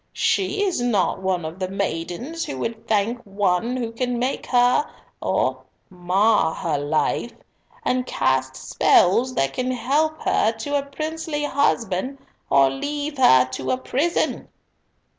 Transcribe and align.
"She 0.17 0.63
is 0.63 0.81
not 0.81 1.21
one 1.21 1.45
of 1.45 1.59
the 1.59 1.67
maidens 1.69 2.43
who 2.45 2.57
would 2.57 2.87
thank 2.87 3.19
one 3.21 3.77
who 3.77 3.91
can 3.91 4.17
make 4.17 4.47
or 5.21 5.61
mar 5.91 6.55
her 6.55 6.79
life, 6.79 7.33
and 7.85 8.03
cast 8.07 8.55
spells 8.55 9.35
that 9.35 9.53
can 9.53 9.69
help 9.69 10.19
her 10.23 10.53
to 10.53 10.75
a 10.75 10.81
princely 10.81 11.43
husband 11.43 12.17
or 12.49 12.71
leave 12.71 13.19
her 13.19 13.45
to 13.51 13.69
a 13.69 13.77
prison." 13.77 14.47